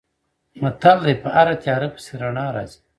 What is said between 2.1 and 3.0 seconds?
رڼا راځي.